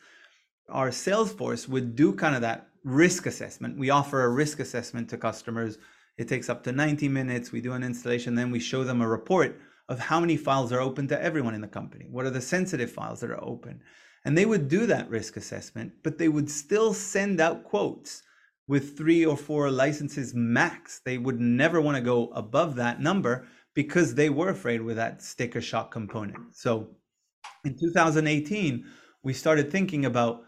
[0.68, 3.78] our sales force would do kind of that risk assessment.
[3.78, 5.78] We offer a risk assessment to customers.
[6.18, 7.52] It takes up to 90 minutes.
[7.52, 10.80] We do an installation, then we show them a report of how many files are
[10.80, 12.06] open to everyone in the company.
[12.08, 13.82] What are the sensitive files that are open?
[14.24, 18.22] And they would do that risk assessment, but they would still send out quotes
[18.68, 21.00] with three or four licenses max.
[21.04, 25.22] They would never want to go above that number because they were afraid with that
[25.22, 26.54] sticker shock component.
[26.54, 26.90] So
[27.64, 28.84] in 2018,
[29.24, 30.42] we started thinking about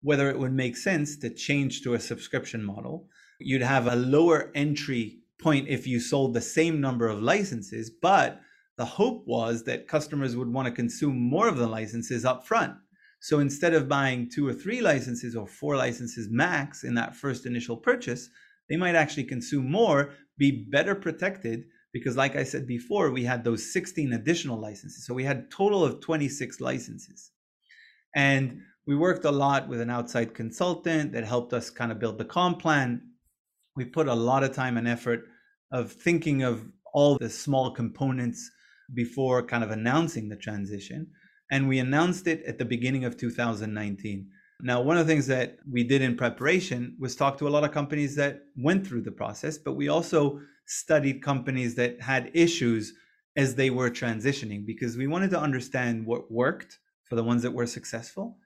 [0.00, 3.06] whether it would make sense to change to a subscription model.
[3.38, 8.40] You'd have a lower entry point if you sold the same number of licenses, but
[8.76, 12.74] the hope was that customers would want to consume more of the licenses up front.
[13.20, 17.46] So instead of buying two or three licenses or four licenses max in that first
[17.46, 18.28] initial purchase,
[18.68, 23.42] they might actually consume more, be better protected, because like I said before, we had
[23.42, 25.06] those 16 additional licenses.
[25.06, 27.30] So we had total of 26 licenses.
[28.14, 32.18] And we worked a lot with an outside consultant that helped us kind of build
[32.18, 33.00] the comp plan.
[33.74, 35.24] We put a lot of time and effort
[35.72, 38.50] of thinking of all the small components
[38.94, 41.08] before kind of announcing the transition.
[41.50, 44.28] And we announced it at the beginning of 2019.
[44.62, 47.64] Now, one of the things that we did in preparation was talk to a lot
[47.64, 52.94] of companies that went through the process, but we also studied companies that had issues
[53.36, 57.52] as they were transitioning because we wanted to understand what worked for the ones that
[57.52, 58.38] were successful.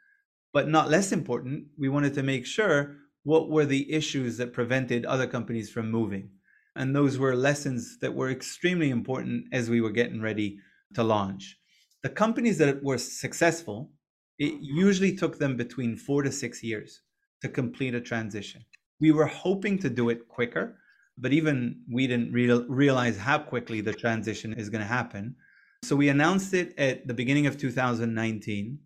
[0.52, 5.04] But not less important, we wanted to make sure what were the issues that prevented
[5.04, 6.30] other companies from moving.
[6.76, 10.58] And those were lessons that were extremely important as we were getting ready
[10.94, 11.58] to launch.
[12.02, 13.90] The companies that were successful,
[14.38, 17.02] it usually took them between four to six years
[17.42, 18.64] to complete a transition.
[19.00, 20.78] We were hoping to do it quicker,
[21.18, 25.36] but even we didn't real, realize how quickly the transition is going to happen.
[25.82, 28.78] So we announced it at the beginning of 2019,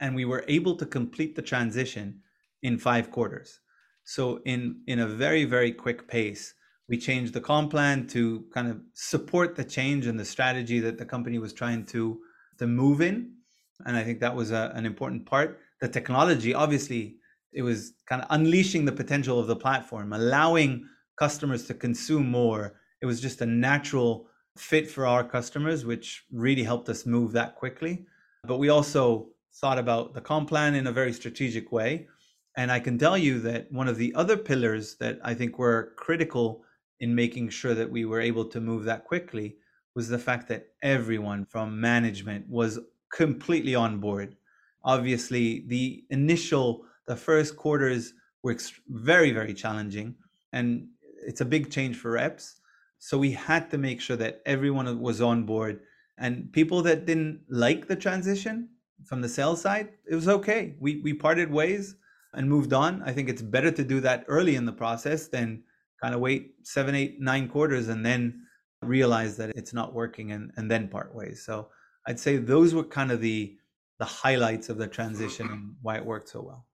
[0.00, 2.20] and we were able to complete the transition
[2.62, 3.60] in five quarters.
[4.04, 6.54] So in in a very very quick pace,
[6.88, 10.98] we changed the comp plan to kind of support the change and the strategy that
[10.98, 12.20] the company was trying to
[12.58, 13.32] to move in.
[13.84, 15.60] And i think that was a, an important part.
[15.80, 17.16] The technology obviously
[17.52, 20.86] it was kind of unleashing the potential of the platform allowing
[21.18, 22.74] customers to consume more.
[23.00, 27.56] It was just a natural fit for our customers which really helped us move that
[27.56, 28.06] quickly.
[28.44, 32.06] But we also thought about the comp plan in a very strategic way.
[32.56, 35.92] And i can tell you that one of the other pillars that i think were
[35.96, 36.64] critical
[37.00, 39.56] in making sure that we were able to move that quickly
[39.94, 42.78] was the fact that everyone from management was
[43.12, 44.36] completely on board.
[44.84, 48.56] Obviously, the initial, the first quarters were
[48.88, 50.14] very, very challenging,
[50.52, 50.86] and
[51.26, 52.60] it's a big change for reps.
[52.98, 55.80] So we had to make sure that everyone was on board.
[56.18, 58.70] And people that didn't like the transition
[59.04, 60.76] from the sales side, it was okay.
[60.80, 61.96] We we parted ways
[62.32, 63.02] and moved on.
[63.02, 65.62] I think it's better to do that early in the process than
[66.02, 68.42] kind of wait seven, eight, nine quarters and then
[68.82, 71.44] realize that it's not working and, and then part ways.
[71.44, 71.68] So
[72.06, 73.56] I'd say those were kind of the
[73.98, 76.66] the highlights of the transition and why it worked so well.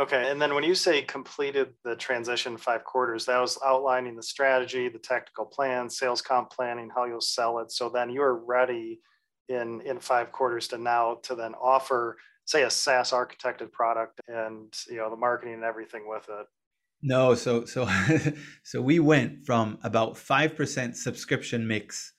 [0.00, 0.30] Okay.
[0.30, 4.88] And then when you say completed the transition five quarters, that was outlining the strategy,
[4.88, 7.70] the tactical plan, sales comp planning, how you'll sell it.
[7.70, 9.00] So then you're ready
[9.50, 12.16] in in five quarters to now to then offer,
[12.46, 16.46] say, a SaaS architected product and you know the marketing and everything with it.
[17.02, 17.88] No, so so
[18.62, 22.12] so we went from about 5% subscription mix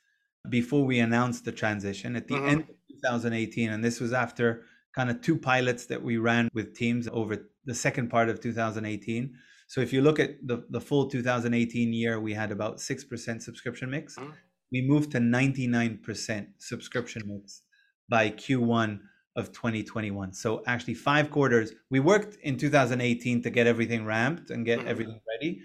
[0.50, 2.50] before we announced the transition at the mm-hmm.
[2.50, 4.64] end of 2018 and this was after
[4.96, 9.34] kind of two pilots that we ran with teams over the second part of 2018.
[9.68, 13.90] So if you look at the, the full 2018 year, we had about 6% subscription
[13.90, 14.18] mix.
[14.18, 14.32] Mm-hmm.
[14.72, 17.62] We moved to 99% subscription mix
[18.10, 19.00] by Q1
[19.36, 20.34] of 2021.
[20.34, 21.74] So actually five quarters.
[21.90, 24.88] We worked in 2018 to get everything ramped and get mm-hmm.
[24.88, 25.62] everything ready.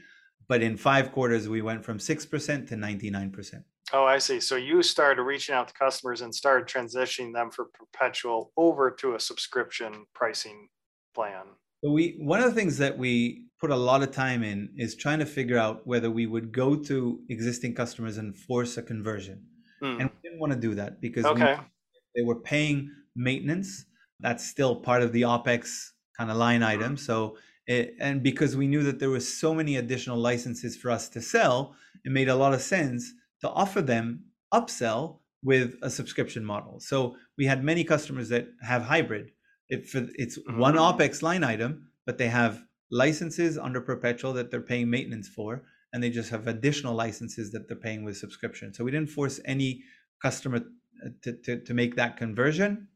[0.49, 3.65] But in five quarters, we went from 6% to 99%.
[3.93, 4.41] Oh, I see.
[4.41, 9.15] So you started reaching out to customers and started transitioning them from perpetual over to
[9.15, 10.69] a subscription pricing
[11.15, 11.45] plan.
[11.85, 14.97] So we one of the things that we put a lot of time in is
[14.97, 19.45] trying to figure out whether we would go to existing customers and force a conversion.
[19.83, 20.01] Mm.
[20.01, 21.55] And we didn't want to do that because okay.
[21.55, 23.87] we, they were paying maintenance.
[24.21, 26.97] That's still part of the OPEX kind of line item.
[26.97, 27.37] So
[27.67, 31.21] it, and because we knew that there was so many additional licenses for us to
[31.21, 36.81] sell, it made a lot of sense to offer them upsell with a subscription model.
[36.81, 39.33] So we had many customers that have hybrid.
[39.69, 40.59] It, it's mm-hmm.
[40.59, 45.65] one OPEX line item, but they have licenses under perpetual that they're paying maintenance for,
[45.93, 48.73] and they just have additional licenses that they're paying with subscription.
[48.73, 49.83] So we didn't force any
[50.23, 50.59] customer
[51.05, 52.89] uh, to, to, to make that conversion.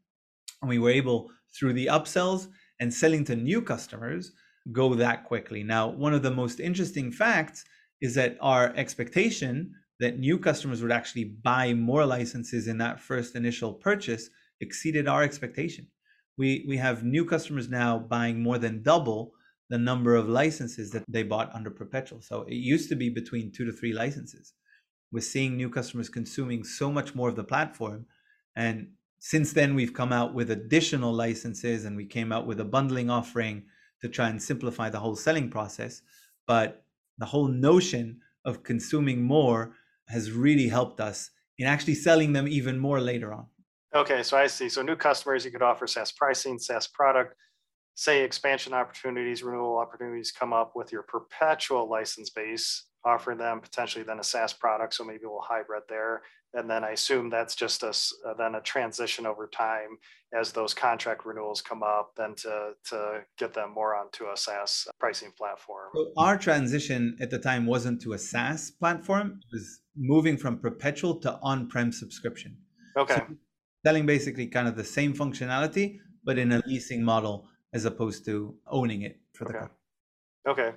[0.63, 2.49] And we were able, through the upsells
[2.81, 4.33] and selling to new customers,
[4.73, 5.63] go that quickly.
[5.63, 7.65] Now, one of the most interesting facts
[8.01, 13.37] is that our expectation that new customers would actually buy more licenses in that first
[13.37, 14.31] initial purchase
[14.61, 15.87] exceeded our expectation.
[16.39, 19.33] We, we have new customers now buying more than double
[19.69, 22.21] the number of licenses that they bought under perpetual.
[22.23, 24.55] So it used to be between two to three licenses.
[25.13, 28.07] We're seeing new customers consuming so much more of the platform.
[28.57, 28.89] And
[29.21, 33.11] since then, we've come out with additional licenses and we came out with a bundling
[33.11, 33.65] offering
[34.01, 36.01] to try and simplify the whole selling process.
[36.47, 36.85] But
[37.19, 39.75] the whole notion of consuming more
[40.09, 43.47] has really helped us in actually selling them even more later on.
[43.95, 44.71] Okay, so I see.
[44.71, 47.35] So new customers, you could offer SaaS pricing, SaaS product,
[47.97, 54.03] say expansion opportunities, renewal opportunities come up with your perpetual license base, offering them potentially
[54.03, 54.95] then a SaaS product.
[54.95, 56.23] So maybe we'll hybrid there
[56.55, 57.91] and then I assume that's just a
[58.29, 59.99] uh, then a transition over time
[60.39, 64.87] as those contract renewals come up, then to to get them more onto a SaaS
[64.99, 65.91] pricing platform.
[65.95, 70.59] So our transition at the time wasn't to a SaaS platform; it was moving from
[70.59, 72.57] perpetual to on-prem subscription.
[72.97, 73.17] Okay.
[73.17, 73.27] So
[73.87, 78.55] selling basically kind of the same functionality, but in a leasing model as opposed to
[78.67, 79.59] owning it for the okay.
[79.61, 79.80] company.
[80.49, 80.73] Okay.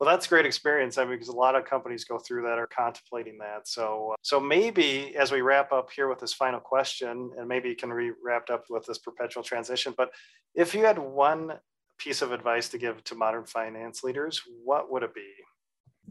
[0.00, 0.98] Well, that's a great experience.
[0.98, 3.68] I mean, because a lot of companies go through that or contemplating that.
[3.68, 7.68] So, uh, so maybe as we wrap up here with this final question, and maybe
[7.68, 9.94] you can be wrapped up with this perpetual transition.
[9.96, 10.10] But
[10.54, 11.52] if you had one
[11.98, 15.28] piece of advice to give to modern finance leaders, what would it be?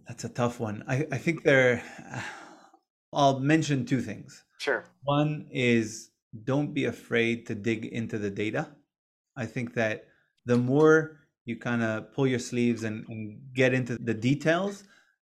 [0.07, 0.83] That's a tough one.
[0.87, 1.83] I, I think there.
[3.13, 4.45] I'll mention two things.
[4.59, 4.85] Sure.
[5.03, 6.11] One is
[6.45, 8.69] don't be afraid to dig into the data.
[9.35, 10.05] I think that
[10.45, 14.83] the more you kind of pull your sleeves and, and get into the details,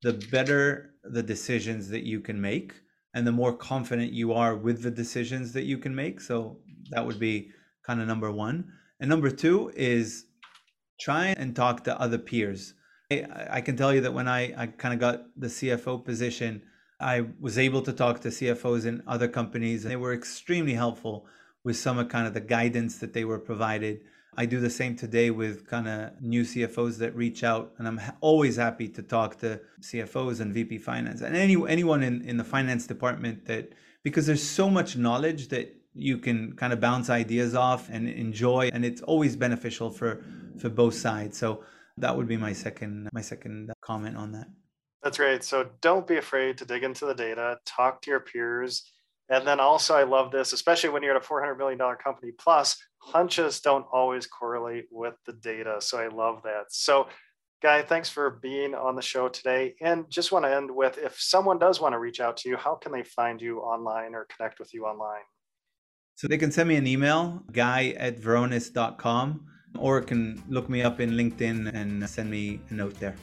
[0.04, 2.74] the better the decisions that you can make
[3.14, 6.22] and the more confident you are with the decisions that you can make.
[6.22, 6.58] So
[6.92, 7.52] that would be
[7.86, 8.72] kind of number one.
[9.00, 10.26] And number two is
[11.00, 12.74] try and talk to other peers.
[13.12, 16.62] I, I can tell you that when I, I kind of got the CFO position,
[17.00, 21.26] I was able to talk to CFOs in other companies, and they were extremely helpful
[21.64, 24.02] with some of kind of the guidance that they were provided
[24.38, 27.98] I do the same today with kind of new CFOs that reach out, and I'm
[27.98, 32.38] ha- always happy to talk to CFOs and VP finance and any anyone in in
[32.38, 33.74] the finance department that
[34.04, 38.70] because there's so much knowledge that you can kind of bounce ideas off and enjoy,
[38.74, 40.24] and it's always beneficial for
[40.58, 41.38] for both sides.
[41.38, 41.64] So
[41.98, 44.48] that would be my second my second comment on that.
[45.04, 45.44] That's great.
[45.44, 48.84] So don't be afraid to dig into the data, talk to your peers.
[49.30, 52.78] And then also, I love this, especially when you're at a $400 million company plus,
[53.02, 55.78] hunches don't always correlate with the data.
[55.80, 56.66] So I love that.
[56.70, 57.08] So,
[57.62, 59.76] Guy, thanks for being on the show today.
[59.82, 62.58] And just want to end with if someone does want to reach out to you,
[62.58, 65.22] how can they find you online or connect with you online?
[66.16, 69.46] So they can send me an email, guy at varonis.com,
[69.80, 73.16] or can look me up in LinkedIn and send me a note there.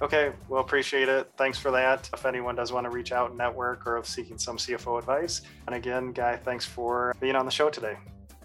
[0.00, 1.30] Okay, well, appreciate it.
[1.36, 2.10] Thanks for that.
[2.12, 5.42] If anyone does want to reach out, network, or seeking some CFO advice.
[5.66, 7.96] And again, Guy, thanks for being on the show today.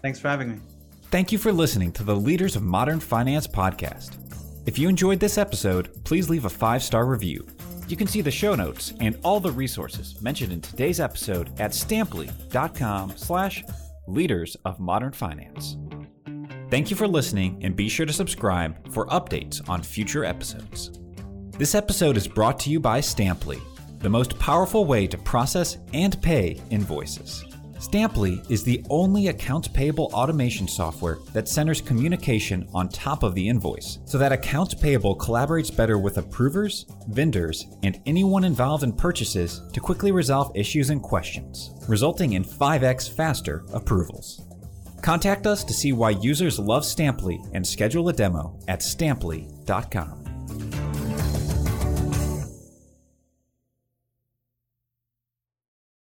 [0.02, 0.58] Thanks for having me.
[1.10, 4.16] Thank you for listening to the Leaders of Modern Finance podcast.
[4.66, 7.46] If you enjoyed this episode, please leave a five star review.
[7.88, 11.70] You can see the show notes and all the resources mentioned in today's episode at
[11.70, 13.64] stampli.com slash
[14.06, 15.78] leaders of modern finance.
[16.70, 21.00] Thank you for listening and be sure to subscribe for updates on future episodes.
[21.52, 23.60] This episode is brought to you by Stampli,
[24.00, 27.47] the most powerful way to process and pay invoices.
[27.78, 33.48] Stampli is the only accounts payable automation software that centers communication on top of the
[33.48, 39.62] invoice so that accounts payable collaborates better with approvers, vendors, and anyone involved in purchases
[39.72, 44.44] to quickly resolve issues and questions, resulting in 5x faster approvals.
[45.00, 50.97] Contact us to see why users love Stampli and schedule a demo at stampli.com.